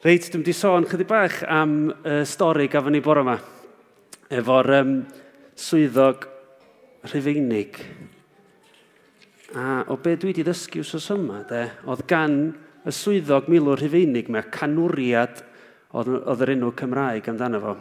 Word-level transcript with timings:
Reit, 0.00 0.30
dwi'n 0.32 0.40
di 0.40 0.54
sôn 0.56 0.86
chydig 0.88 1.10
bach 1.10 1.42
am 1.44 1.72
y 1.90 1.92
uh, 2.08 2.22
stori 2.24 2.70
gafon 2.72 2.94
ni 2.96 3.02
bore 3.04 3.20
yma 3.20 3.34
efo'r 4.32 4.68
um, 4.78 4.92
swyddog 5.60 6.22
rhufeinig. 7.04 7.74
A 9.60 9.82
o 9.92 9.98
be 10.00 10.14
dwi 10.16 10.30
wedi 10.30 10.46
ddysgu 10.46 10.80
wrth 10.80 11.10
yma, 11.12 11.42
de, 11.50 11.66
oedd 11.84 12.00
gan 12.08 12.38
y 12.80 12.94
swyddog 12.96 13.50
milwr 13.52 13.76
rhufeinig 13.82 14.30
mae 14.32 14.46
canwriad 14.54 15.42
oedd, 15.92 16.08
oedd 16.16 16.44
yr 16.46 16.52
enw 16.54 16.70
Cymraeg 16.80 17.28
amdano 17.28 17.60
fo. 17.66 17.74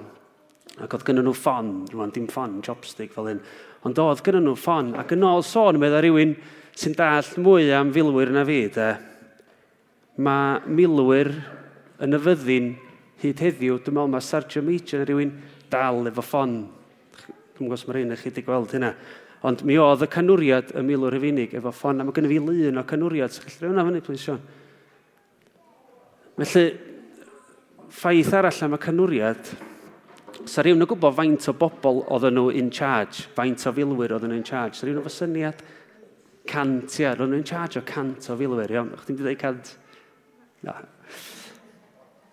Ac 0.76 0.98
oedd 0.98 1.06
gynnyn 1.08 1.24
nhw 1.30 1.36
ffon, 1.40 1.70
rwan 1.94 2.12
dim 2.18 2.26
ffon, 2.28 2.58
chopstick 2.68 3.16
fel 3.16 3.30
hyn. 3.32 3.40
Ond 3.88 4.02
oedd 4.04 4.26
gynnyn 4.26 4.44
nhw 4.50 4.58
ffon, 4.60 4.92
ac 5.00 5.16
yn 5.16 5.24
ôl 5.30 5.48
sôn, 5.48 5.80
meddwl 5.80 6.04
rhywun 6.04 6.36
sy'n 6.76 7.00
dall 7.00 7.32
mwy 7.40 7.72
am 7.80 7.96
filwyr 7.96 8.36
na 8.36 8.44
fi, 8.52 8.60
de, 8.76 8.90
mae 10.20 10.60
milwyr 10.68 11.32
yn 12.04 12.16
y 12.16 12.20
fyddin 12.24 12.70
hyd 13.20 13.42
heddiw, 13.44 13.80
dwi'n 13.84 13.96
meddwl 13.96 14.12
mae 14.14 14.24
Sergio 14.24 14.64
Major 14.64 15.04
rhywun 15.06 15.34
dal 15.72 16.08
efo 16.10 16.24
ffon. 16.24 16.60
Dwi'n 17.58 17.68
gwybod 17.68 17.88
mae 17.88 17.98
rhywun 17.98 18.14
eich 18.16 18.24
chi 18.24 18.32
wedi 18.32 18.46
gweld 18.48 18.76
hynna. 18.76 18.94
Ond 19.48 19.64
mi 19.68 19.78
oedd 19.80 20.04
y 20.04 20.10
canwriad 20.12 20.74
y 20.76 20.84
milwr 20.84 21.16
Rufeinig 21.16 21.56
efo 21.56 21.72
ffon, 21.76 22.02
a 22.02 22.06
mae 22.06 22.16
gennym 22.16 22.32
fi 22.34 22.40
lun 22.44 22.80
o 22.80 22.86
canwriad. 22.88 23.32
Sa'ch 23.36 23.48
gallu 23.48 23.72
hwnna 23.72 23.86
fyny, 23.88 24.04
please, 24.04 24.24
Sean? 24.24 24.40
Felly, 26.40 26.66
ffaith 27.92 28.32
arall 28.36 28.64
am 28.68 28.76
y 28.76 28.80
canwriad, 28.84 29.52
sa 30.48 30.64
rhywun 30.64 30.84
yn 30.86 30.90
gwybod 30.90 31.18
faint 31.18 31.50
o 31.52 31.56
bobl 31.60 32.04
oedd 32.08 32.30
nhw 32.32 32.48
in 32.56 32.72
charge, 32.72 33.28
faint 33.36 33.66
o 33.68 33.76
filwyr 33.76 34.16
oedd 34.16 34.28
nhw 34.28 34.40
in 34.40 34.48
charge. 34.48 34.80
Sa 34.80 34.88
rhywun 34.88 35.04
efo 35.04 35.12
syniad 35.12 35.64
cant, 36.50 36.96
ia, 37.00 37.12
roedden 37.14 37.36
nhw 37.36 37.44
in 37.44 37.48
charge 37.48 37.80
o 37.80 37.84
cant 37.88 38.32
o 38.32 38.38
filwyr, 38.40 38.72
iawn. 38.76 38.96
Chdi'n 39.04 39.20
dweud 39.20 39.40
cant? 39.40 39.76
Na. 40.64 40.80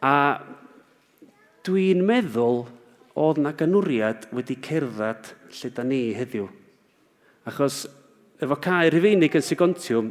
A 0.06 0.38
dwi'n 1.66 2.04
meddwl 2.06 2.62
oedd 3.18 3.40
na 3.42 3.52
ganwriad 3.56 4.28
wedi 4.36 4.58
cerdded 4.62 5.32
lle 5.56 5.70
da 5.74 5.84
ni 5.86 6.00
heddiw. 6.14 6.46
Achos 7.48 7.84
efo 8.42 8.58
cae 8.62 8.90
Rhufeinig 8.92 9.34
yn 9.38 9.44
Sigontiwm, 9.44 10.10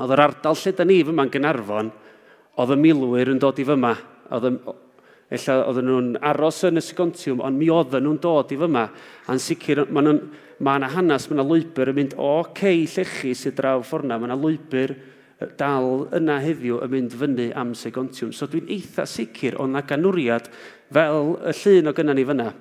oedd 0.00 0.14
yr 0.16 0.24
ardal 0.26 0.58
lle 0.58 0.72
da 0.76 0.86
ni 0.88 0.98
fyma'n 1.06 1.30
Gynarfon, 1.32 1.92
oedd 2.58 2.74
y 2.74 2.80
milwyr 2.80 3.30
yn 3.32 3.40
dod 3.42 3.60
i 3.62 3.68
fyma. 3.68 3.94
Oedd 4.34 4.50
Ella 5.34 5.54
oedden 5.66 5.86
nhw'n 5.88 6.08
aros 6.30 6.60
yn 6.68 6.78
y 6.78 6.82
Sigontiwm, 6.84 7.40
ond 7.42 7.56
mi 7.58 7.70
oedden 7.72 8.04
nhw'n 8.04 8.20
dod 8.22 8.52
i 8.52 8.58
fyma. 8.60 8.84
A'n 9.30 9.40
sicr, 9.40 9.80
mae 9.88 10.04
yna 10.04 10.12
ma 10.62 10.76
hanes, 10.92 11.26
mae 11.26 11.38
yna 11.38 11.46
lwybr 11.48 11.90
yn 11.90 11.96
mynd 11.96 12.16
o 12.20 12.34
cei 12.54 12.84
llechi 12.84 13.32
sydd 13.38 13.56
draw 13.58 13.82
fforna. 13.86 14.18
Mae 14.18 14.28
yna 14.28 14.36
lwybr 14.38 14.92
dal 15.58 16.06
yna 16.16 16.38
heddiw 16.42 16.82
yn 16.84 16.92
mynd 16.92 17.16
fyny 17.20 17.48
am 17.56 17.72
segontiwm. 17.78 18.32
So 18.34 18.48
dwi'n 18.50 18.70
eitha 18.72 19.06
sicr 19.08 19.58
o'n 19.62 19.80
ganwriad 19.88 20.50
fel 20.94 21.34
y 21.40 21.56
llun 21.62 21.90
o 21.90 21.96
gynna 21.96 22.14
ni 22.16 22.26
fyna 22.28 22.52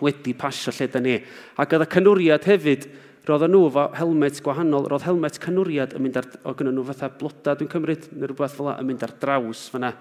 wedi 0.00 0.34
pasio 0.34 0.72
lle 0.72 0.88
da 0.92 1.00
ni. 1.00 1.16
Ac 1.56 1.72
oedd 1.72 1.86
y 1.86 1.90
canwriad 1.92 2.48
hefyd, 2.48 2.86
roedd 3.26 3.46
nhw 3.50 3.62
fo 3.72 3.86
helmet 3.96 4.42
gwahanol, 4.44 4.88
roedd 4.90 5.06
helmet 5.06 5.38
canwriad 5.42 5.96
yn 5.96 6.04
mynd 6.04 6.18
ar, 6.20 6.28
o 6.44 6.52
gynnu 6.56 6.74
nhw 6.76 6.84
fatha 6.90 7.10
bloda, 7.20 7.56
dwi'n 7.56 7.70
cymryd, 7.72 8.10
neu 8.12 8.30
rhywbeth 8.30 8.58
fel 8.58 8.70
yn 8.74 8.90
mynd 8.90 9.06
ar 9.06 9.14
draws 9.22 9.66
fyna. 9.72 9.94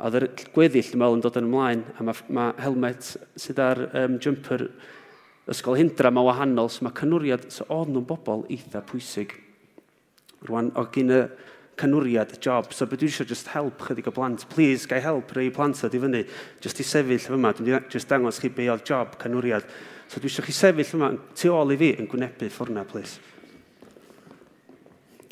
Oedd 0.00 0.16
yr 0.16 0.26
gweddill, 0.54 0.88
dwi'n 0.88 1.02
meddwl, 1.02 1.18
yn 1.18 1.26
dod 1.26 1.36
yn 1.40 1.50
ymlaen, 1.50 1.84
a 1.98 2.06
mae, 2.08 2.24
mae 2.32 2.56
helmet 2.64 3.12
sydd 3.38 3.60
ar 3.60 3.84
um, 3.90 4.16
jumper 4.22 4.70
ysgol 5.50 5.76
hindra 5.76 6.12
mae 6.14 6.24
wahanol, 6.24 6.72
so 6.72 6.86
mae 6.86 6.96
canwriad, 6.96 7.50
so 7.52 7.68
oedd 7.68 7.92
nhw'n 7.92 8.08
bobl 8.08 8.46
eitha 8.48 8.82
pwysig 8.88 9.36
rwan, 10.48 10.70
o 10.78 10.84
gyn 10.92 11.12
y 11.14 11.20
canwriad, 11.80 12.34
y 12.36 12.40
job. 12.42 12.70
So, 12.76 12.86
beth 12.86 13.00
dwi 13.00 13.08
eisiau 13.10 13.28
just 13.28 13.50
help 13.54 13.80
chydig 13.86 14.08
o 14.10 14.14
blant. 14.14 14.44
Please, 14.52 14.88
gai 14.88 15.00
help 15.04 15.32
rei 15.36 15.50
plant 15.54 15.80
ydi 15.88 16.00
fyny. 16.02 16.22
Just 16.64 16.80
i 16.80 16.86
sefyll 16.86 17.36
yma. 17.36 17.54
Dwi'n 17.56 17.88
just 17.92 18.08
dangos 18.10 18.40
chi 18.42 18.52
be 18.52 18.68
oedd 18.72 18.84
job, 18.88 19.18
canwriad. 19.20 19.66
So, 20.08 20.20
dwi 20.20 20.30
eisiau 20.30 20.46
chi 20.46 20.56
sefyll 20.56 20.94
yma 20.98 21.12
tu 21.34 21.52
ôl 21.56 21.74
i 21.74 21.80
fi 21.80 21.92
yn 21.96 22.08
gwynebu 22.10 22.50
ffwrna, 22.52 22.86
please. 22.88 23.20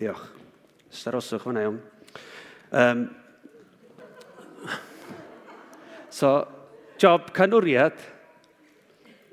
Diolch. 0.00 0.28
Staroswch 0.94 1.44
fyna 1.44 1.64
iawn. 1.66 1.80
Um, 2.72 3.08
so, 6.10 6.46
job 6.98 7.32
canwriad 7.36 7.98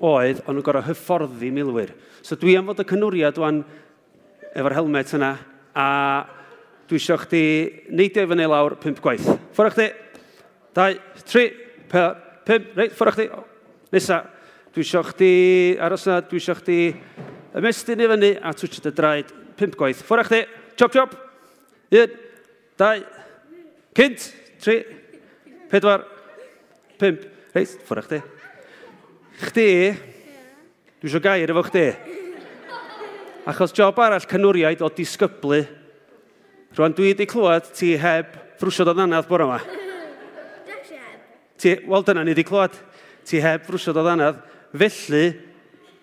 oedd 0.02 0.42
o'n 0.44 0.56
nhw'n 0.56 0.64
gorau 0.64 0.84
hyfforddi 0.84 1.50
milwyr. 1.54 1.92
So 2.22 2.36
dwi 2.38 2.56
am 2.58 2.68
fod 2.68 2.82
y 2.82 2.86
canwriad 2.88 3.38
wan 3.40 3.62
efo'r 4.52 4.76
helmet 4.76 5.12
yna 5.16 5.32
a 5.76 5.88
dwi 6.88 6.96
eisiau 7.00 7.18
chdi 7.20 7.42
neidio 7.92 8.24
i 8.24 8.30
fyny 8.30 8.46
lawr 8.48 8.76
pimp 8.80 9.02
gwaith. 9.04 9.26
Ffwrdd 9.54 9.74
chdi. 9.74 9.88
Dau, 10.76 10.96
tri, 11.26 11.44
pimp. 11.90 12.72
Reit, 12.78 12.94
ffwrdd 12.96 13.16
chdi. 13.16 13.26
Nesa. 13.92 14.22
Dwi 14.72 14.84
eisiau 14.84 15.04
chdi, 15.10 15.30
aros 15.82 16.06
yna, 16.08 16.20
dwi 16.30 16.40
eisiau 16.40 16.58
chdi 16.60 16.78
ymestyn 17.56 18.02
i 18.04 18.08
fyny 18.12 18.32
a 18.40 18.54
twtio 18.56 18.84
dy 18.86 18.94
draed 18.96 19.32
pimp 19.60 19.76
gwaith. 19.78 20.04
Ffwrdd 20.06 20.30
chdi. 20.30 20.42
Chop, 20.80 20.96
chop. 20.96 21.16
Un, 21.92 22.18
dau, 22.80 23.04
cynt, 23.96 24.28
tri, 24.64 24.80
pedwar, 25.72 26.06
pimp. 27.00 27.26
Reit, 27.56 27.78
ffwrdd 27.84 28.08
chdi. 28.08 28.22
Chdi, 29.46 29.70
dwi 31.00 31.10
eisiau 31.10 31.24
gair 31.28 31.52
efo 31.52 31.66
chdi. 31.68 31.88
Achos 33.46 33.70
job 33.70 33.94
arall 34.02 34.26
canwriaid 34.26 34.80
o 34.82 34.88
disgyblu. 34.90 35.60
Rwan 36.74 36.94
dwi 36.98 37.12
wedi 37.12 37.28
clywed 37.30 37.68
ti 37.78 37.92
heb 37.94 38.32
frwsio 38.58 38.82
dod 38.88 38.98
anad 39.04 39.28
bore 39.28 39.46
yma. 39.46 39.60
Ti, 41.54 41.76
wel 41.86 42.02
dyna 42.02 42.24
ni 42.26 42.34
wedi 42.34 42.44
clywed. 42.48 42.74
Ti 43.22 43.38
heb 43.44 43.62
frwsio 43.68 43.94
dod 43.94 44.08
anad. 44.10 44.40
Felly, 44.74 45.28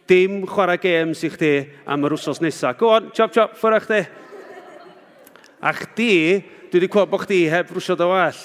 dim 0.07 0.45
chwarae 0.47 0.79
games 0.79 1.25
i 1.27 1.33
chdi 1.33 1.51
am 1.83 2.07
yr 2.07 2.15
wsos 2.15 2.39
nesaf. 2.39 2.77
Go 2.79 2.93
on, 2.95 3.11
chop 3.11 3.35
chop, 3.35 3.59
ffwrra 3.59 3.81
chdi. 3.83 3.99
A 5.59 5.75
chdi, 5.75 6.15
dwi 6.71 6.79
wedi 6.79 6.91
clywed 6.95 7.11
bod 7.11 7.25
chdi 7.27 7.41
heb 7.51 7.67
frwsio 7.73 7.99
dod 7.99 8.13
well. 8.15 8.41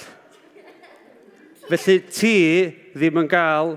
Felly 1.71 2.01
ti 2.11 2.35
ddim 2.99 3.23
yn 3.23 3.31
cael 3.31 3.77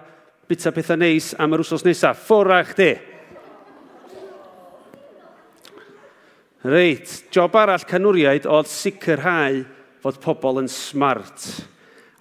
bita 0.50 0.74
pethau 0.74 0.98
neis 0.98 1.36
am 1.38 1.54
yr 1.54 1.62
wsos 1.62 1.86
nesaf. 1.86 2.26
Ffwrra 2.26 2.64
chdi. 2.74 3.11
Reit, 6.62 7.10
job 7.34 7.56
arall 7.58 7.82
canwriaid 7.90 8.46
oedd 8.46 8.68
sicrhau 8.70 9.64
fod 10.04 10.18
pobl 10.22 10.60
yn 10.62 10.68
smart. 10.70 11.46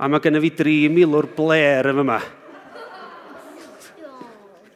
A 0.01 0.09
mae 0.09 0.23
gennym 0.25 0.41
fi 0.47 0.51
dri 0.57 0.77
milwr 0.89 1.29
bler 1.37 1.91
yn 1.91 2.01
yma. 2.01 2.17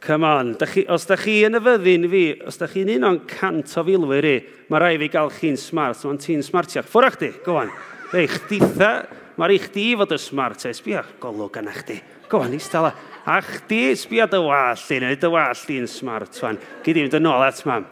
Come 0.05 0.29
on, 0.29 0.51
da 0.61 0.67
chi, 0.69 0.83
os 0.85 1.07
da 1.09 1.17
chi 1.17 1.39
yn 1.47 1.57
y 1.57 1.61
fyddin 1.65 2.05
fi, 2.11 2.21
os 2.45 2.61
da 2.61 2.67
chi'n 2.69 2.91
un 2.93 3.07
o'n 3.09 3.17
cant 3.25 3.73
o 3.81 3.83
filwyr 3.87 4.27
i, 4.29 4.35
mae 4.69 4.83
rai 4.83 4.99
fi 5.01 5.09
gael 5.09 5.33
chi'n 5.33 5.57
smart, 5.57 6.03
mae'n 6.05 6.21
ti'n 6.21 6.45
smartiach. 6.45 6.85
Ffwrach 6.85 7.17
chdi, 7.17 7.31
go 7.41 7.57
on. 7.63 7.73
Rei, 8.11 8.29
chditha, 8.29 8.91
mae 9.33 9.49
rei 9.49 9.57
chdi 9.63 9.87
fod 9.97 10.13
y 10.13 10.21
smart, 10.21 10.67
e, 10.69 10.75
sbia 10.77 11.01
golwg 11.23 11.57
yna 11.57 11.73
chdi. 11.73 11.97
Go 12.29 12.43
on, 12.45 12.53
istala. 12.53 12.93
A 13.25 13.39
chdi, 13.41 13.81
sbia 13.97 14.29
dy 14.29 14.45
wall 14.45 14.85
i, 14.93 15.01
neu 15.01 15.17
dy 15.17 15.33
wall 15.33 15.67
i'n 15.73 15.89
smart, 15.89 16.37
fan. 16.37 16.61
Gyd 16.85 17.01
i'n 17.01 17.09
dod 17.09 17.23
yn 17.23 17.33
ôl 17.33 17.49
at 17.49 17.65
mam. 17.65 17.89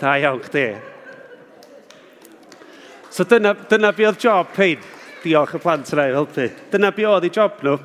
Da 0.00 0.16
iawn 0.18 0.42
chdi. 0.44 0.66
So 3.14 3.26
dyna, 3.30 3.54
dyna 3.70 3.92
be 3.94 4.08
oedd 4.08 4.20
job 4.22 4.52
pein. 4.56 4.82
Diolch 5.24 5.54
y 5.56 5.60
plant 5.62 5.92
yna 5.94 6.08
i 6.10 6.14
helpu. 6.16 6.48
Dyna 6.72 6.90
be 6.92 7.06
oedd 7.08 7.28
ei 7.28 7.32
job 7.32 7.62
nhw. 7.64 7.78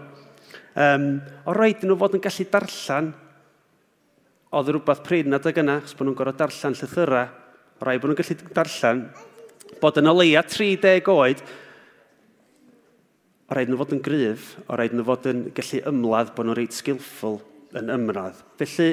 Um, 0.79 1.09
o 1.45 1.53
roed 1.55 1.83
nhw 1.85 1.97
fod 1.99 2.15
yn 2.17 2.23
gallu 2.23 2.45
darllen 2.51 3.11
oedd 4.49 4.69
rhywbeth 4.73 5.03
prin 5.05 5.37
adeg 5.37 5.59
yna, 5.61 5.79
chos 5.83 5.93
bod 5.97 6.07
nhw'n 6.07 6.17
gorfod 6.17 6.39
darllen 6.39 6.77
llythyrau, 6.77 7.27
o 7.77 7.85
rai 7.85 7.97
bod 8.01 8.09
nhw'n 8.09 8.19
gallu 8.19 8.53
darllen, 8.57 9.03
bod 9.81 9.99
yn 10.01 10.09
o 10.09 10.13
leia 10.17 10.41
30 10.41 11.11
oed, 11.13 11.43
o 13.49 13.57
rhaid 13.57 13.69
nhw 13.69 13.79
fod 13.81 13.93
yn 13.97 14.01
gryf, 14.05 14.49
o 14.65 14.77
rhaid 14.77 14.95
nhw 14.97 15.05
fod 15.05 15.29
yn 15.29 15.43
gallu 15.57 15.83
ymladd 15.91 16.33
bod 16.33 16.49
nhw'n 16.49 16.57
reit 16.57 16.77
skillful 16.77 17.39
yn 17.77 17.93
ymradd. 17.93 18.41
Felly, 18.57 18.89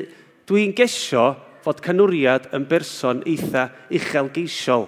dwi'n 0.49 0.77
gesio 0.77 1.25
fod 1.67 1.83
canwriad 1.83 2.47
yn 2.55 2.67
berson 2.71 3.25
eitha 3.27 3.67
uchelgeisiol. 3.91 4.87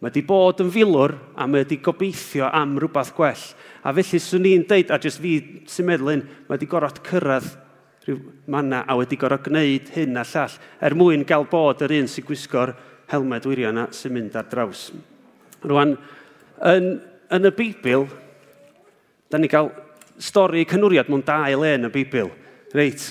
Mae 0.00 0.08
wedi 0.08 0.22
bod 0.24 0.62
yn 0.64 0.70
filwr 0.72 1.12
a 1.36 1.44
mae 1.44 1.60
wedi 1.60 1.76
gobeithio 1.84 2.46
am 2.56 2.78
rhywbeth 2.80 3.12
gwell. 3.18 3.42
A 3.84 3.92
felly 3.92 4.20
swn 4.24 4.46
i'n 4.48 4.64
deud, 4.68 4.88
a 4.88 4.96
jyst 4.96 5.20
fi 5.20 5.34
sy'n 5.68 5.90
meddwl, 5.90 6.22
mae 6.48 6.54
wedi 6.54 6.68
gorfod 6.70 7.02
cyrraedd 7.04 7.50
rhyw 8.06 8.16
manna 8.48 8.86
a 8.88 8.96
wedi 8.96 9.18
gorfod 9.20 9.44
gwneud 9.50 9.90
hyn 9.92 10.16
a 10.16 10.24
llall 10.24 10.56
er 10.80 10.96
mwyn 10.96 11.26
gael 11.28 11.44
bod 11.50 11.84
yr 11.84 11.92
un 11.98 12.08
sy'n 12.08 12.24
gwisgo'r 12.30 12.72
helmed 13.12 13.48
wirio 13.50 13.68
yna 13.74 13.90
sy'n 13.92 14.16
mynd 14.16 14.40
ar 14.40 14.48
draws. 14.48 14.86
Rwan, 15.68 15.92
yn, 16.64 16.90
yn 17.36 17.50
y 17.50 17.52
Beibl, 17.60 18.08
da 19.28 19.36
ni 19.36 19.52
gael 19.52 19.68
stori 20.16 20.64
canwriad 20.68 21.12
mewn 21.12 21.26
dau 21.28 21.60
le 21.60 21.74
yn 21.76 21.90
y 21.90 21.92
Beibl. 21.92 22.32
Reit, 22.72 23.10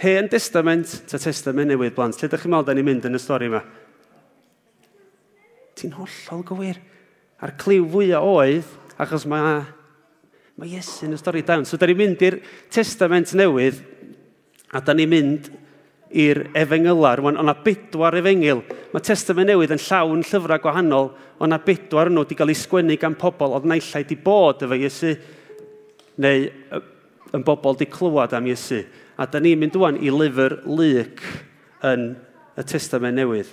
Hen 0.00 0.30
Testament, 0.32 0.92
ta 1.10 1.20
Testament 1.20 1.68
newydd 1.68 1.94
blant. 1.96 2.16
Lle 2.16 2.30
ydych 2.30 2.44
chi'n 2.44 2.54
meddwl 2.54 2.68
da 2.70 2.76
ni'n 2.76 2.88
mynd 2.88 3.08
yn 3.10 3.18
y 3.18 3.20
stori 3.20 3.50
yma? 3.50 3.60
Ti'n 5.76 5.92
hollol 5.98 6.44
gywir. 6.48 6.80
A'r 7.40 7.54
cliw 7.60 7.84
fwyaf 7.92 8.24
oedd, 8.24 8.74
achos 9.00 9.26
mae, 9.28 9.58
mae 10.60 10.72
Iesu 10.72 11.08
yn 11.08 11.16
y 11.16 11.20
stori 11.20 11.44
dawn. 11.44 11.68
So 11.68 11.76
da 11.80 11.88
ni'n 11.88 12.00
mynd 12.00 12.24
i'r 12.24 12.38
Testament 12.72 13.34
newydd, 13.36 13.82
a 14.72 14.80
da 14.84 14.96
ni'n 14.96 15.12
mynd 15.12 15.50
i'r 16.10 16.42
efengyla. 16.58 17.14
Rwan, 17.20 17.38
o'na 17.40 17.54
bedwar 17.64 18.16
efengyl. 18.18 18.62
Mae 18.90 19.04
testament 19.04 19.50
newydd 19.50 19.74
yn 19.76 19.82
llawn 19.84 20.24
llyfrau 20.26 20.62
gwahanol. 20.62 21.10
O'na 21.42 21.60
bedwar 21.62 22.10
nhw 22.10 22.24
wedi 22.24 22.38
cael 22.38 22.52
ei 22.52 22.58
sgwennu 22.58 22.96
gan 23.00 23.16
pobl 23.18 23.54
oedd 23.56 23.68
naillai 23.70 24.02
di 24.08 24.18
bod 24.18 24.64
efo 24.66 24.78
Iesu 24.78 25.14
neu 26.20 26.48
yn 27.36 27.46
bobl 27.46 27.78
di 27.78 27.86
clywed 27.90 28.34
am 28.36 28.50
Iesu. 28.50 28.82
A 29.20 29.26
da 29.28 29.40
ni'n 29.42 29.60
mynd 29.60 29.74
dwan 29.76 29.98
i 30.00 30.08
lyfr 30.12 30.62
Luc 30.64 31.20
yn 31.84 32.14
y 32.56 32.64
testament 32.64 33.18
newydd. 33.18 33.50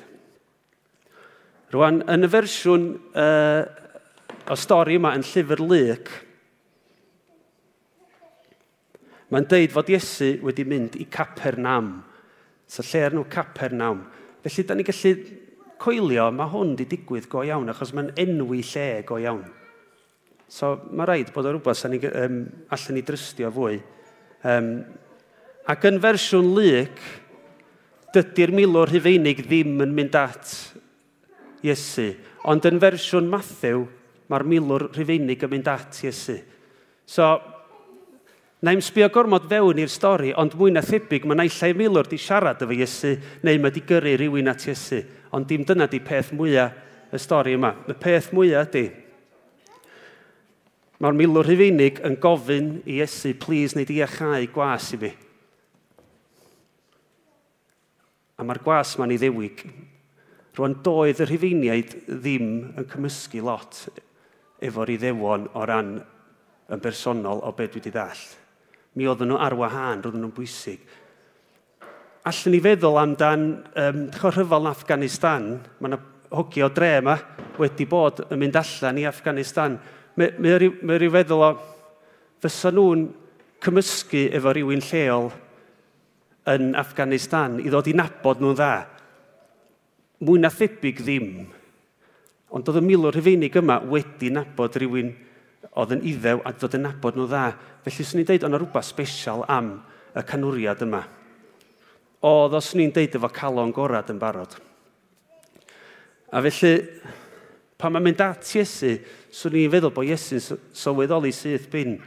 Rwan, 1.76 2.00
yn 2.08 2.24
y 2.24 2.30
fersiwn 2.32 2.86
uh, 3.12 3.66
o 4.48 4.56
stori 4.56 4.96
yma 4.96 5.12
yn 5.18 5.26
llyfr 5.28 5.60
Luc, 5.60 6.12
mae'n 9.28 9.48
deud 9.52 9.74
fod 9.74 9.92
Iesu 9.92 10.38
wedi 10.48 10.64
mynd 10.64 10.96
i 11.02 11.10
Capernam. 11.12 11.98
So 12.68 12.86
lle 12.88 13.04
ar 13.04 13.18
nhw 13.18 13.26
Capernam. 13.32 14.06
Felly, 14.46 14.64
da 14.64 14.78
ni 14.78 14.86
gallu 14.88 15.12
coelio, 15.84 16.30
mae 16.32 16.52
hwn 16.54 16.72
wedi 16.78 16.88
digwydd 16.94 17.28
go 17.32 17.44
iawn, 17.44 17.68
achos 17.74 17.92
mae'n 17.96 18.14
enwi 18.24 18.62
lle 18.72 18.88
go 19.08 19.20
iawn. 19.20 19.44
So, 20.48 20.78
mae 20.96 21.10
rhaid 21.10 21.34
bod 21.36 21.50
o 21.50 21.52
rhywbeth 21.52 21.82
sy'n 21.82 21.92
ni, 21.92 22.00
um, 22.08 22.40
allan 22.72 22.96
ni 22.96 23.04
drystio 23.04 23.52
fwy. 23.52 23.82
Um, 24.48 24.72
Ac 25.68 25.84
yn 25.90 25.98
fersiwn 26.00 26.54
lyc, 26.56 27.02
dydy'r 28.16 28.54
milwr 28.56 28.92
hyfeinig 28.94 29.42
ddim 29.44 29.82
yn 29.84 29.92
mynd 29.96 30.16
at 30.16 30.54
Iesu. 31.66 32.14
Ond 32.48 32.64
yn 32.70 32.80
fersiwn 32.80 33.28
Matthew, 33.28 33.84
mae'r 34.32 34.46
milwr 34.48 34.88
rhufeinig 34.94 35.44
yn 35.44 35.52
mynd 35.52 35.68
at 35.72 36.00
Iesu. 36.06 36.38
So, 37.08 37.28
na 38.64 38.72
i'n 38.72 38.84
sbio 38.84 39.10
gormod 39.12 39.50
fewn 39.52 39.84
i'r 39.84 39.92
stori, 39.92 40.32
ond 40.40 40.56
mwy 40.56 40.72
na 40.72 40.86
thebyg, 40.86 41.28
mae 41.28 41.42
naillai 41.42 41.74
milwr 41.76 42.08
di 42.08 42.22
siarad 42.22 42.64
efo 42.64 42.80
Iesu, 42.80 43.18
neu 43.44 43.60
mae 43.60 43.76
di 43.76 43.84
gyrru 43.92 44.16
rhywun 44.16 44.54
at 44.54 44.70
Iesu. 44.70 45.04
Ond 45.36 45.52
dim 45.52 45.68
dyna 45.68 45.92
di 45.92 46.00
peth 46.00 46.32
mwyaf 46.32 47.12
y 47.12 47.20
stori 47.20 47.60
yma. 47.60 47.76
Y 47.92 48.00
peth 48.00 48.32
mwyaf 48.36 48.72
ydy, 48.72 48.88
mae'r 51.04 51.16
milwr 51.20 51.46
rhufeinig 51.52 52.00
yn 52.08 52.20
gofyn 52.24 52.78
i 52.88 53.02
Iesu, 53.02 53.36
please, 53.36 53.76
neu 53.76 53.88
di 53.88 54.00
achau 54.08 54.48
gwas 54.56 54.94
i 54.96 55.04
fi. 55.04 55.16
a 58.38 58.46
mae'r 58.46 58.62
gwas 58.62 58.94
ma'n 59.00 59.14
ei 59.14 59.20
ddewig. 59.22 59.64
Rwan 60.58 60.76
doedd 60.86 61.24
y 61.24 61.26
rhufeiniaid 61.26 61.96
ddim 62.08 62.50
yn 62.78 62.86
cymysgu 62.90 63.42
lot 63.46 63.80
efo'r 64.62 64.92
iddewon 64.94 65.48
o 65.58 65.66
ran 65.66 65.96
yn 66.74 66.84
bersonol 66.84 67.42
o 67.46 67.54
beth 67.58 67.74
dwi 67.74 67.82
wedi 67.82 67.94
ddall. 67.96 68.22
Mi 68.98 69.08
oedden 69.10 69.32
nhw 69.32 69.40
ar 69.42 69.56
wahân, 69.58 70.04
roedden 70.04 70.22
nhw'n 70.22 70.36
bwysig. 70.38 70.82
Allwn 72.28 72.54
ni 72.54 72.62
feddwl 72.62 73.00
amdan 73.02 73.48
um, 73.78 74.06
rhyfel 74.22 74.60
yn 74.60 74.70
Afghanistan, 74.70 75.50
mae 75.80 75.92
yna 75.92 76.00
hogi 76.34 76.66
o 76.66 76.70
dre 76.74 76.98
yma 77.00 77.16
wedi 77.58 77.88
bod 77.90 78.26
yn 78.28 78.42
mynd 78.42 78.58
allan 78.60 79.02
i 79.02 79.08
Afghanistan. 79.10 79.80
Mae 80.18 80.58
rhyw 80.60 81.12
feddwl 81.14 81.46
o 81.48 81.52
fysa 82.44 82.74
nhw'n 82.74 83.08
cymysgu 83.66 84.28
efo 84.38 84.54
rhywun 84.54 84.84
lleol 84.92 85.32
yn 86.48 86.72
Afghanistan 86.80 87.60
i 87.60 87.68
ddod 87.68 87.90
i 87.92 87.96
nabod 87.98 88.42
nhw'n 88.42 88.58
dda. 88.58 88.74
Mwy 90.24 90.42
na 90.42 90.52
thebyg 90.54 91.02
ddim. 91.04 91.30
Ond 92.56 92.70
oedd 92.70 92.80
y 92.80 92.86
milwr 92.86 93.18
hyfeinig 93.20 93.58
yma 93.60 93.82
wedi 93.92 94.32
nabod 94.34 94.78
rhywun 94.80 95.12
oedd 95.78 95.94
yn 95.98 96.06
iddew 96.08 96.42
a 96.42 96.54
ddod 96.56 96.78
yn 96.80 96.88
nabod 96.88 97.20
nhw'n 97.20 97.30
dda. 97.30 97.44
Felly, 97.84 98.08
swn 98.08 98.24
i'n 98.24 98.30
deud, 98.32 98.48
o'na 98.48 98.62
rhywbeth 98.62 98.88
special 98.88 99.44
am 99.52 99.76
y 100.16 100.24
canwriad 100.28 100.82
yma. 100.88 101.04
Oedd 102.26 102.58
os 102.58 102.72
ni'n 102.78 102.96
deud 102.96 103.20
efo 103.20 103.30
calon 103.36 103.76
gorad 103.76 104.10
yn 104.14 104.22
barod. 104.22 104.56
A 106.32 106.42
felly, 106.48 106.74
pan 107.78 107.94
mae'n 107.94 108.08
mynd 108.08 108.24
at 108.26 108.56
Iesu, 108.56 108.96
swn 109.36 109.60
i'n 109.60 109.72
feddwl 109.76 109.94
bod 109.96 110.08
Iesu'n 110.08 110.64
sylweddoli 110.76 111.36
syth 111.36 111.68
bin, 111.72 112.00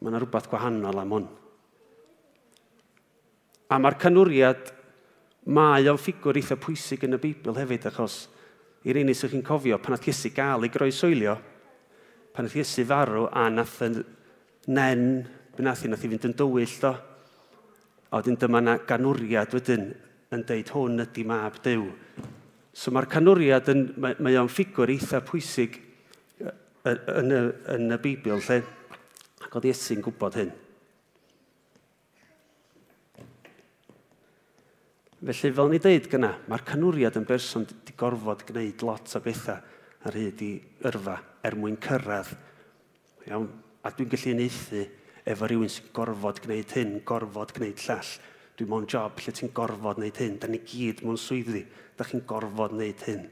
mae 0.00 0.12
yna 0.12 0.20
rhywbeth 0.20 0.48
gwahanol 0.52 1.02
am 1.02 1.16
hwn. 1.16 1.30
A 3.70 3.78
mae'r 3.78 3.94
canwriad, 4.02 4.72
mae 5.54 5.86
o'n 5.86 5.98
ffigwr 6.00 6.40
eitha 6.40 6.56
pwysig 6.58 7.04
yn 7.06 7.14
y 7.14 7.20
Beibl 7.22 7.54
hefyd, 7.54 7.84
achos 7.86 8.24
i'r 8.82 8.98
un 8.98 9.12
sy'ch 9.14 9.30
chi'n 9.30 9.44
cofio, 9.46 9.76
pan 9.78 9.94
oedd 9.94 10.08
Iesu 10.10 10.32
gael 10.34 10.66
ei 10.66 10.72
groesoelio, 10.74 11.36
pan 12.34 12.48
oedd 12.48 12.56
Iesu 12.58 12.82
farw 12.88 13.28
a 13.30 13.44
nath 13.52 13.76
yn 13.86 14.00
nen, 14.74 15.04
be 15.54 15.62
nath 15.62 15.84
i 15.86 15.90
nath 15.92 16.02
i 16.02 16.10
fynd 16.10 16.26
yn 16.26 16.34
dywyll, 16.40 16.74
do. 16.82 16.90
A 18.10 18.18
wedyn 18.18 18.40
dyma 18.42 18.62
na 18.64 18.74
ganwriad 18.88 19.54
wedyn 19.54 19.84
yn 20.34 20.42
deud 20.48 20.72
hwn 20.74 21.04
ydy 21.04 21.24
mab 21.30 21.60
dew. 21.62 21.92
So 22.74 22.90
mae'r 22.90 23.06
canwriad 23.12 23.70
yn, 23.70 23.84
mae, 24.02 24.16
mae 24.18 24.38
o'n 24.40 24.50
ffigwr 24.50 24.90
eitha 24.90 25.22
pwysig 25.26 25.78
yn 26.40 27.30
y, 27.36 27.40
yn 27.76 27.94
y 27.94 28.00
Beibl 28.02 28.42
lle. 28.48 28.58
Ac 29.46 29.54
oedd 29.54 29.70
Iesu'n 29.70 30.02
gwybod 30.02 30.40
hyn. 30.40 30.50
Felly, 35.20 35.50
fel 35.52 35.68
ni 35.68 35.76
dweud 35.76 36.06
gyna, 36.08 36.30
mae'r 36.48 36.62
canwriad 36.64 37.18
yn 37.20 37.26
berson 37.28 37.66
wedi 37.68 37.92
gorfod 38.00 38.40
gwneud 38.48 38.80
lot 38.88 39.10
o 39.12 39.20
bethau 39.20 39.58
ar 40.08 40.14
hyd 40.16 40.40
i 40.40 40.54
yrfa 40.88 41.18
er 41.44 41.56
mwyn 41.60 41.76
cyrraedd. 41.84 42.30
Iawn, 43.28 43.50
a 43.84 43.92
dwi'n 43.92 44.08
gallu 44.14 44.32
uneithu 44.32 44.80
efo 45.28 45.50
rhywun 45.50 45.68
sy'n 45.74 45.90
gorfod 45.98 46.40
gwneud 46.46 46.72
hyn, 46.72 46.94
gorfod 47.04 47.52
gwneud 47.58 47.82
llall. 47.84 48.14
Dwi'n 48.56 48.72
mewn 48.72 48.88
job 48.88 49.20
lle 49.20 49.34
ti'n 49.36 49.52
gorfod 49.60 50.00
gwneud 50.00 50.22
hyn. 50.24 50.38
Da 50.40 50.48
ni 50.48 50.62
gyd 50.64 51.04
mewn 51.04 51.20
swyddi. 51.20 51.66
Da 52.00 52.08
chi'n 52.08 52.24
gorfod 52.24 52.72
gwneud 52.78 53.04
hyn. 53.10 53.28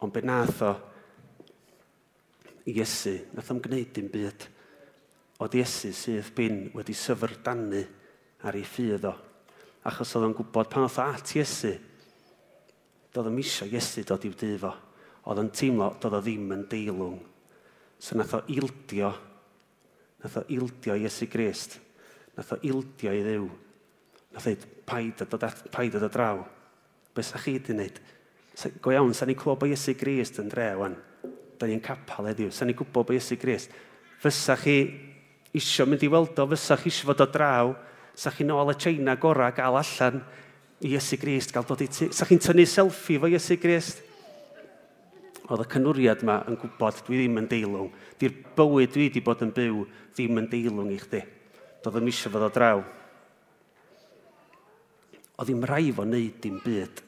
Ond 0.00 0.16
be 0.16 0.24
nath 0.24 0.64
o 0.64 0.72
Iesu, 2.72 3.18
nath 3.36 3.52
o'n 3.52 3.60
gwneud 3.60 3.92
dim 3.92 4.08
byd. 4.08 4.48
Oedd 5.44 5.60
Iesu 5.60 5.92
sydd 5.92 6.32
bin 6.32 6.70
wedi 6.72 6.96
syfrdanu 6.96 7.84
ar 8.40 8.56
ei 8.56 8.64
ffydd 8.64 9.04
o 9.12 9.12
achos 9.84 10.14
oedd 10.16 10.30
o'n 10.30 10.36
gwybod 10.36 10.70
pan 10.72 10.86
oedd 10.86 10.98
at 11.02 11.34
Iesu, 11.36 11.74
doedd 13.12 13.28
o'n 13.28 13.36
misio 13.36 13.68
Iesu 13.68 14.04
dod 14.08 14.24
i'w 14.24 14.34
dyfo. 14.40 14.72
Oedd 15.28 15.40
o'n 15.40 15.52
teimlo, 15.56 15.90
doedd 16.00 16.18
o 16.18 16.20
ddim 16.24 16.50
yn 16.56 16.64
deilwng. 16.70 17.20
So 18.00 18.16
nath 18.18 18.34
o 18.36 18.42
ildio, 18.52 19.12
nath 20.24 20.40
o 20.40 20.44
ildio 20.52 20.96
Iesu 21.00 21.28
Grist. 21.32 21.78
Nath 22.36 22.56
o 22.56 22.58
ildio 22.66 23.12
i 23.14 23.22
ddew. 23.24 23.46
Nath 24.34 24.48
o 24.48 24.52
ddeud, 24.52 24.66
paid 24.88 25.22
o 25.24 25.28
dod, 25.30 25.46
at, 25.48 25.64
paid 25.72 25.96
o 25.96 26.02
dod 26.02 26.12
draw. 26.12 26.42
Be 27.14 27.22
sa 27.22 27.40
chi 27.40 27.56
di 27.60 27.76
wneud? 27.76 28.00
Go 28.82 28.92
iawn, 28.92 29.14
sa'n 29.14 29.30
ni'n 29.30 29.38
clywed 29.38 29.60
bod 29.62 29.72
Iesu 29.72 29.94
Grist 29.98 30.40
yn 30.42 30.50
dre, 30.52 30.72
wan. 30.80 30.96
Da 31.60 31.68
ni'n 31.68 31.82
capal 31.84 32.28
heddiw. 32.30 32.50
Sa'n 32.52 32.68
ni'n 32.70 32.78
gwybod 32.78 33.06
bod 33.06 33.16
Iesu 33.16 33.38
Grist. 33.40 33.72
Fysa 34.22 34.56
chi 34.58 34.78
isio 35.54 35.86
mynd 35.86 36.02
i 36.04 36.10
weld 36.10 36.38
o, 36.42 36.48
fysa 36.50 36.76
chi 36.80 36.90
isio 36.90 37.08
fod 37.10 37.22
o 37.24 37.28
draw, 37.30 37.72
sa 38.14 38.30
chi'n 38.30 38.52
ôl 38.54 38.72
y 38.72 38.78
China 38.78 39.16
gorau 39.20 39.52
gael 39.54 39.78
allan 39.80 40.22
i 40.80 40.94
Iesu 40.94 41.18
Grist, 41.20 41.52
gael 41.54 41.66
dod 41.66 41.82
i 41.82 41.88
ti. 41.90 42.10
Sa 42.14 42.26
chi'n 42.28 42.42
tynnu 42.42 42.66
selfie 42.68 43.20
fo 43.20 43.30
Iesu 43.30 43.56
Grist? 43.60 44.02
Oedd 45.44 45.64
y 45.64 45.68
cynwriad 45.74 46.22
yma 46.24 46.38
yn 46.48 46.58
gwybod, 46.60 47.02
dwi 47.04 47.20
ddim 47.20 47.40
yn 47.42 47.48
deilwng. 47.50 47.90
Di'r 48.20 48.36
bywyd 48.56 48.92
dwi 48.94 49.08
wedi 49.08 49.22
bod 49.24 49.42
yn 49.44 49.52
byw 49.54 49.82
ddim 50.16 50.40
yn 50.40 50.48
deilwng 50.52 50.92
i 50.94 51.00
chdi. 51.02 51.20
Doedd 51.84 51.98
yn 52.00 52.08
eisiau 52.08 52.32
fod 52.32 52.46
o 52.46 52.50
draw. 52.54 52.84
Oedd 55.34 55.50
ddim 55.50 55.66
rhaid 55.68 55.90
fo 55.96 56.06
wneud 56.06 56.38
dim 56.40 56.60
byd. 56.64 57.02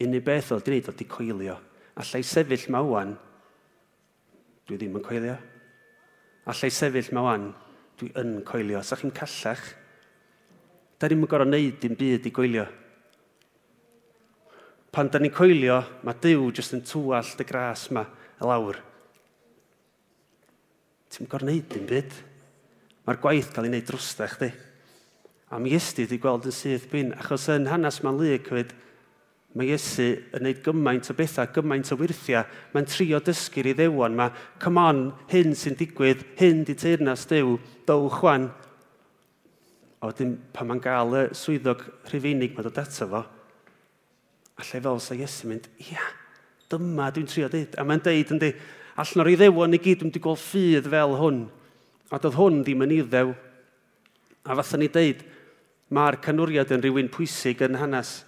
Unig 0.00 0.24
beth 0.24 0.54
oedd 0.56 0.70
wneud 0.70 0.88
oedd 0.88 1.04
i 1.04 1.08
coelio. 1.10 1.58
Allai 2.00 2.22
sefyll 2.24 2.70
ma 2.72 2.80
wan, 2.86 3.16
dwi 4.64 4.78
ddim 4.78 4.96
yn 4.96 5.04
coelio. 5.04 5.36
Allai 6.48 6.70
sefyll 6.72 7.12
ma 7.12 7.26
wan, 7.26 7.50
dwi 8.00 8.08
yn 8.22 8.38
coelio. 8.46 8.80
Sa 8.86 8.96
chi'n 8.96 9.12
callach, 9.12 9.74
Da 11.00 11.08
ni'n 11.08 11.24
gorau 11.24 11.48
wneud 11.48 11.78
dim 11.80 11.96
byd 11.96 12.26
i 12.28 12.32
gwylio. 12.36 12.66
Pan 14.92 15.08
da 15.08 15.20
ni'n 15.22 15.32
coelio, 15.32 15.78
mae 16.04 16.18
Dyw 16.20 16.50
jyst 16.52 16.74
yn 16.76 16.82
tŵall 16.84 17.30
dy 17.38 17.46
gras 17.48 17.86
yma 17.88 18.02
y 18.36 18.48
lawr. 18.50 18.82
Ti'n 21.08 21.30
gorau 21.30 21.48
wneud 21.48 21.70
dim 21.72 21.86
byd. 21.88 22.18
Mae'r 23.06 23.22
gwaith 23.22 23.48
cael 23.54 23.70
ei 23.70 23.72
wneud 23.72 23.88
drwsta 23.88 24.28
chdi. 24.28 24.50
A 25.50 25.58
mi 25.58 25.72
Iesu 25.72 26.04
wedi 26.04 26.20
gweld 26.20 26.44
yn 26.46 26.54
syth 26.54 26.84
bin, 26.92 27.14
achos 27.16 27.48
yn 27.50 27.70
hanes 27.70 28.02
mae'n 28.04 28.20
lyg 28.20 28.50
hefyd, 28.52 28.76
mae 29.56 29.72
Iesu 29.72 30.12
yn 30.20 30.44
gwneud 30.44 30.60
gymaint 30.68 31.08
o 31.10 31.16
bethau, 31.16 31.48
gymaint 31.56 31.90
o 31.90 31.98
wirthiau. 31.98 32.44
Mae'n 32.74 32.92
trio 32.92 33.22
dysgu'r 33.24 33.72
i 33.72 33.78
ddewon. 33.78 34.20
Mae, 34.20 34.36
come 34.60 34.84
on, 34.84 35.06
hyn 35.32 35.56
sy'n 35.56 35.80
digwydd, 35.80 36.28
hyn 36.38 36.60
di 36.68 36.76
teirnas 36.78 37.24
Dyw, 37.32 37.56
dowch 37.88 38.20
wan, 38.26 38.50
A 40.00 40.08
wedyn, 40.08 40.38
pan 40.54 40.68
mae'n 40.70 40.80
gael 40.80 41.16
y 41.18 41.22
swyddog 41.36 41.82
rhufeinig 42.08 42.54
mae'n 42.56 42.66
dod 42.70 42.80
ato 42.80 43.08
fo, 43.10 43.20
a 44.56 44.64
lle 44.64 44.80
fel 44.84 45.00
sa 45.04 45.16
Iesu 45.16 45.48
mynd, 45.50 45.68
ia, 45.84 46.04
dyma 46.72 47.10
dwi'n 47.12 47.28
trio 47.28 47.50
dweud. 47.52 47.76
A 47.76 47.84
mae'n 47.84 48.02
deud, 48.04 48.32
yndi, 48.36 48.50
allan 49.00 49.24
o'r 49.24 49.32
iddewon 49.34 49.76
i 49.76 49.80
gyd, 49.80 50.00
dwi'n 50.00 50.12
wedi 50.12 50.22
gweld 50.24 50.40
ffydd 50.40 50.88
fel 50.92 51.16
hwn. 51.20 51.42
A 52.10 52.18
doedd 52.18 52.38
hwn 52.38 52.62
ddim 52.64 52.84
yn 52.86 52.96
iddew. 52.96 53.34
A 54.48 54.56
fatha 54.56 54.80
ni 54.80 54.88
deud, 54.92 55.22
mae'r 55.92 56.20
canwriad 56.24 56.72
yn 56.74 56.84
rhywun 56.84 57.10
pwysig 57.12 57.60
yn 57.66 57.78
hanes, 57.80 58.20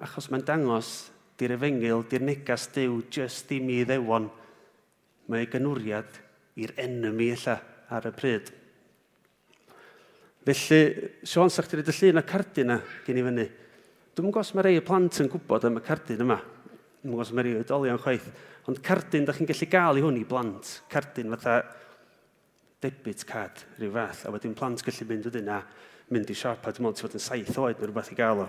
achos 0.00 0.30
mae'n 0.32 0.46
dangos 0.48 1.10
di'r 1.40 1.56
efengil, 1.56 2.04
di'r 2.08 2.24
negas 2.24 2.68
diw, 2.74 3.00
just 3.12 3.48
dim 3.50 3.68
i 3.72 3.82
ddewon. 3.84 4.30
Mae 5.28 5.44
ei 5.44 5.50
ganwriad 5.52 6.20
i'r 6.60 6.74
enemy 6.80 7.30
illa 7.34 7.58
ar 7.90 8.08
y 8.08 8.14
pryd. 8.16 8.52
Felly, 10.50 11.10
Sion, 11.22 11.50
sa'ch 11.52 11.68
ti'n 11.70 11.82
edrych 11.82 11.98
llun 12.02 12.20
y 12.20 12.22
cardyn 12.26 12.70
na 12.72 12.78
gen 13.06 13.18
i 13.20 13.24
fyny. 13.24 13.44
Dwi'n 14.16 14.26
gwybod 14.26 14.42
os 14.42 14.54
mae 14.56 14.64
rei 14.66 14.78
y 14.80 14.84
plant 14.84 15.20
yn 15.22 15.28
gwybod 15.30 15.66
am 15.68 15.78
y 15.78 15.82
cardyn 15.86 16.24
yma. 16.24 16.38
Dwi'n 16.40 17.12
gwybod 17.12 17.26
os 17.26 17.32
mae 17.36 17.46
rei 17.46 17.58
oedolion 17.60 18.00
chwaith. 18.02 18.26
Ond 18.68 18.80
cardyn, 18.84 19.26
da 19.28 19.34
chi'n 19.36 19.48
gallu 19.48 19.68
gael 19.70 20.00
i 20.00 20.02
hwn 20.04 20.18
i 20.18 20.24
blant. 20.26 20.72
Cardyn 20.90 21.30
fatha 21.36 21.60
debit 22.82 23.22
card, 23.28 23.62
rhyw 23.78 23.92
fath. 23.94 24.24
A 24.26 24.34
wedyn 24.34 24.56
plant 24.58 24.82
gallu 24.86 25.06
mynd 25.10 25.28
wedyn 25.30 25.52
a 25.54 25.60
mynd 26.10 26.32
i 26.32 26.36
siop. 26.36 26.66
A 26.66 26.74
Dwi'n 26.74 26.88
meddwl, 26.88 27.06
fod 27.06 27.14
yn 27.20 27.24
saith 27.26 27.60
oed 27.60 27.78
neu 27.78 27.90
rhywbeth 27.90 28.10
i 28.10 28.18
gael 28.18 28.42
o. 28.46 28.48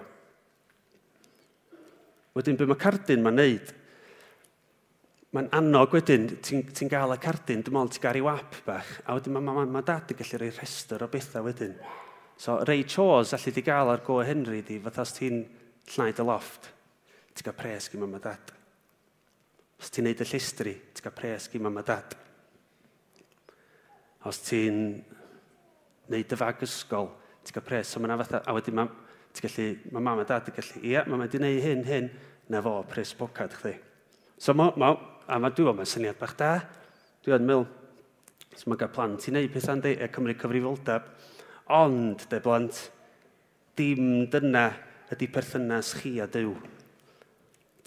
Wedyn, 2.40 2.58
be 2.58 2.66
mae 2.66 2.82
cardyn 2.82 3.22
mae'n 3.22 3.38
neud 3.38 3.76
mae'n 5.32 5.48
annog 5.56 5.94
wedyn, 5.96 6.28
ti'n 6.44 6.66
ti, 6.76 6.86
gael 6.92 7.14
y 7.16 7.18
cardyn, 7.24 7.62
dwi'n 7.64 7.76
meddwl 7.78 7.94
ti'n 7.96 8.04
gael 8.04 8.16
rhyw 8.18 8.30
app 8.34 8.56
bach, 8.66 8.90
a 9.08 9.16
wedyn 9.16 9.38
mae 9.38 9.46
ma, 9.46 9.54
ma, 9.56 9.66
ma 9.78 9.82
dad 9.88 10.12
yn 10.12 10.18
gallu 10.20 10.40
rhoi 10.42 10.50
rhestr 10.52 11.06
o 11.06 11.08
bethau 11.12 11.46
wedyn. 11.46 11.78
So, 12.36 12.58
rei 12.68 12.84
chores 12.84 13.32
allu 13.38 13.54
di 13.56 13.64
gael 13.64 13.94
ar 13.94 14.04
go 14.04 14.20
Henry 14.28 14.60
di, 14.68 14.80
fatha 14.84 15.06
os 15.06 15.14
ti'n 15.16 15.38
llaid 15.94 16.20
y 16.20 16.26
loft, 16.28 16.68
ti'n 17.32 17.48
cael 17.48 17.56
pres 17.62 17.88
gym 17.92 18.04
mam 18.04 18.18
a 18.18 18.22
dad. 18.26 18.52
Os 19.80 19.94
ti'n 19.94 20.10
neud 20.10 20.24
y 20.26 20.28
llistri, 20.28 20.74
ti'n 20.92 21.06
cael 21.06 21.16
pres 21.22 21.48
gym 21.54 21.64
mam 21.64 21.80
a 21.80 21.86
dad. 21.88 22.18
Os 24.28 24.42
ti'n 24.50 24.82
neud 26.12 26.36
y 26.36 26.42
fag 26.42 26.66
ysgol, 26.68 27.08
ti'n 27.46 27.56
cael 27.56 27.68
pres. 27.70 27.94
So, 27.94 28.04
mae 28.04 28.20
fatha, 28.26 28.44
a 28.44 28.58
wedyn 28.58 28.82
mae 28.82 28.92
gallu, 29.40 29.70
mae 29.96 30.08
mam 30.10 30.26
a 30.26 30.28
dad 30.28 30.52
yn 30.52 30.60
gallu, 30.60 30.84
ia, 30.92 31.06
mae 31.08 31.24
wedi 31.24 31.40
neud 31.40 31.64
hyn, 31.70 31.88
hyn, 31.88 32.12
na 32.52 32.60
fo, 32.66 32.82
pres 32.92 33.16
bocad 33.16 33.56
chdi. 33.62 33.78
So, 34.42 34.58
mae 34.58 34.76
ma, 34.82 34.92
A 35.32 35.38
mae 35.40 35.54
dwi'n 35.56 35.78
meddwl, 35.78 35.88
syniad 35.88 36.18
bach 36.20 36.34
da. 36.36 36.58
Dwi'n 37.24 37.46
meddwl, 37.48 37.62
so 38.52 38.68
mae 38.68 38.80
gael 38.80 38.90
plant 38.92 39.28
i 39.30 39.32
wneud 39.32 39.54
pethau'n 39.54 39.84
di, 39.84 39.94
e 39.96 40.10
Cymru 40.12 40.34
cyfrifoldeb. 40.36 41.06
Ond, 41.72 42.26
de 42.28 42.40
blant, 42.44 42.80
dim 43.80 44.26
dyna 44.34 44.66
ydy 45.16 45.30
perthynas 45.32 45.94
chi 46.02 46.18
a 46.20 46.28
Dyw. 46.28 46.52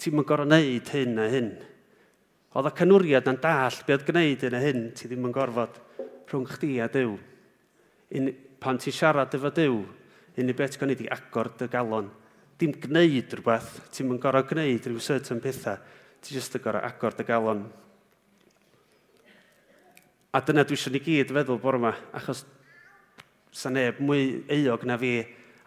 Ti'n 0.01 0.15
mynd 0.17 0.27
gorfod 0.27 0.49
wneud 0.49 0.89
hyn 0.95 1.21
a 1.21 1.27
hyn. 1.29 1.51
Oedd 2.57 2.69
y 2.71 2.71
canwriad 2.79 3.29
na'n 3.29 3.37
dall 3.43 3.77
be 3.85 3.93
oedd 3.93 4.07
gwneud 4.07 4.45
hyn 4.47 4.57
a 4.57 4.61
hyn, 4.63 4.81
ti 4.97 5.09
ddim 5.11 5.27
yn 5.29 5.35
gorfod 5.35 5.77
rhwng 6.31 6.47
chdi 6.49 6.79
a 6.81 6.87
Dyw. 6.89 7.13
Un, 8.17 8.31
pan 8.57 8.81
ti'n 8.81 8.95
siarad 8.95 9.37
efo 9.37 9.51
Dyw, 9.53 9.77
unig 10.41 10.57
beth 10.57 10.79
gwneud 10.81 11.05
i 11.05 11.11
agor 11.13 11.51
dy 11.61 11.69
galon. 11.69 12.09
Dim 12.57 12.73
gwneud 12.73 13.37
rhywbeth, 13.37 13.69
ti'n 13.93 14.09
mynd 14.09 14.23
gorfod 14.25 14.49
gwneud 14.55 14.89
rhyw 14.89 15.05
certain 15.11 15.43
pethau 15.45 15.77
ti 16.25 16.33
jyst 16.33 16.57
yn 16.57 16.63
gorau 16.63 16.81
agor 16.81 17.13
dy 17.13 17.23
galon. 17.27 17.65
A 20.33 20.41
dyna 20.41 20.65
dwi 20.65 20.75
eisiau 20.75 20.93
ni 20.95 21.01
gyd 21.05 21.33
feddwl 21.35 21.59
bore 21.61 21.77
yma, 21.77 21.91
achos 22.17 22.41
sa 23.55 23.69
neb 23.69 24.01
mwy 24.01 24.41
eog 24.51 24.87
na 24.89 24.97
fi 24.99 25.19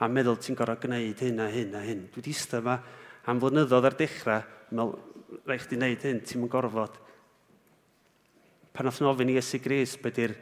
a 0.03 0.09
meddwl 0.11 0.41
ti'n 0.43 0.59
gorau 0.59 0.81
gwneud 0.83 1.23
hyn 1.23 1.39
a 1.45 1.47
hyn 1.53 1.77
a 1.79 1.85
hyn. 1.85 2.03
Dwi 2.11 2.21
wedi 2.21 2.35
eistedd 2.35 2.67
yma 2.67 2.75
am 3.31 3.43
flynyddoedd 3.43 3.87
ar 3.87 3.97
dechrau, 4.01 4.43
meddwl, 4.73 4.97
rhaid 5.47 5.63
chdi 5.63 5.79
wneud 5.79 6.09
hyn, 6.09 6.21
ti'n 6.27 6.43
mynd 6.43 6.53
gorfod. 6.53 6.99
Pan 8.75 8.89
nath 8.89 9.01
ofyn 9.07 9.31
i 9.31 9.39
Esu 9.39 9.63
Gris, 9.63 9.95
be 10.03 10.11
di'r 10.15 10.35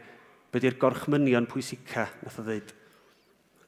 be 0.52 0.72
gorchmynion 0.80 1.46
pwysica, 1.50 2.08
nath 2.24 2.40
o 2.40 2.46
ddeud, 2.46 2.72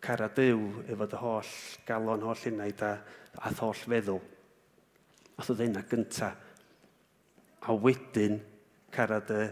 cara 0.01 0.33
dyw 0.33 0.89
efo 0.89 1.07
dy 1.13 1.21
holl 1.21 1.55
galon, 1.85 2.25
holl 2.25 2.51
unaid 2.53 2.83
a, 2.89 2.97
a 3.37 3.55
holl 3.61 3.77
feddwl. 3.85 4.38
Oedd 5.39 5.53
oedd 5.53 5.63
hynna 5.63 5.85
gynta. 5.87 6.33
A 7.63 7.75
wedyn, 7.79 8.41
carad 8.95 9.29
y 9.31 9.43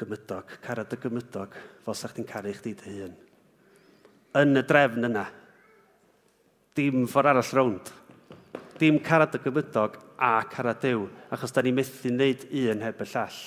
gymydog, 0.00 0.54
carad 0.64 0.92
y 0.92 0.98
gymydog, 1.00 1.56
fel 1.84 1.96
sa'ch 1.96 2.16
chi'n 2.16 2.28
caru 2.28 2.54
chdi 2.56 2.72
dy 2.80 2.94
hun. 3.00 3.14
Yn 4.40 4.60
y 4.60 4.64
drefn 4.68 5.08
yna, 5.08 5.26
dim 6.76 7.04
ffordd 7.08 7.32
arall 7.32 7.52
rownd. 7.58 7.92
Dim 8.80 9.00
carad 9.04 9.36
y 9.36 9.42
gymydog 9.44 10.00
a 10.16 10.32
carad 10.52 10.80
dew, 10.80 11.06
achos 11.32 11.52
da 11.52 11.64
ni 11.64 11.72
methu 11.76 12.08
wneud 12.12 12.48
un 12.64 12.84
heb 12.84 13.00
y 13.04 13.08
llall. 13.12 13.38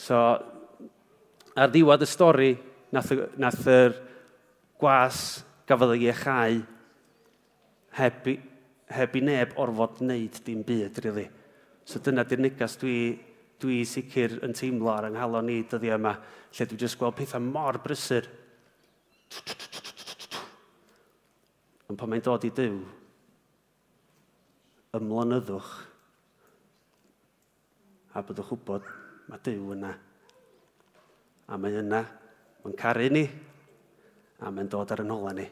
So, 0.00 0.16
ar 1.56 1.72
ddiwedd 1.72 2.04
y 2.04 2.08
stori, 2.08 2.50
nath, 2.92 3.12
nath 3.40 3.64
yr 3.68 3.96
gwas 4.80 5.40
gafodd 5.68 5.98
ei 5.98 6.08
echau 6.12 6.62
heb, 7.98 8.28
heb 8.90 9.16
i 9.16 9.22
neb 9.24 9.56
orfod 9.60 10.00
wneud 10.04 10.40
dim 10.46 10.62
byd, 10.66 11.00
really. 11.04 11.26
So 11.84 12.02
dyna 12.02 12.24
di'r 12.28 12.42
negas 12.44 12.76
dwi, 12.80 13.18
dwi 13.60 13.82
sicr 13.88 14.38
yn 14.46 14.54
teimlo 14.56 14.92
ar 14.92 15.08
ynghalon 15.10 15.48
ni 15.50 15.60
dyddi 15.68 15.92
yma, 15.96 16.14
lle 16.54 16.68
dwi 16.70 16.78
jyst 16.80 16.98
gweld 17.00 17.18
pethau 17.18 17.42
mor 17.44 17.80
brysur. 17.82 18.28
Ond 21.90 21.98
pan 21.98 22.10
mae'n 22.10 22.24
dod 22.24 22.46
i 22.46 22.52
dyw, 22.54 22.80
ymlonyddwch 24.98 25.70
a 28.14 28.22
byddwch 28.26 28.50
wybod 28.54 28.86
mae 29.30 29.42
dyw 29.46 29.74
yna. 29.76 29.92
A 31.50 31.58
mae 31.58 31.78
yna, 31.82 32.04
mae'n 32.62 32.76
caru 32.78 33.08
ni, 33.10 33.24
a 34.40 34.50
mae'n 34.54 34.70
dod 34.70 34.94
ar 34.94 35.02
yn 35.04 35.12
hola 35.14 35.34
ni. 35.34 35.46